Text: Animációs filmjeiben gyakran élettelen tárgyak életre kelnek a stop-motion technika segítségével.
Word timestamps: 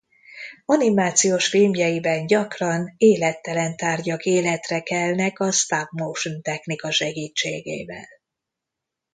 Animációs 0.65 1.47
filmjeiben 1.49 2.25
gyakran 2.27 2.93
élettelen 2.97 3.75
tárgyak 3.77 4.25
életre 4.25 4.81
kelnek 4.81 5.39
a 5.39 5.51
stop-motion 5.51 6.41
technika 6.41 6.91
segítségével. 6.91 8.07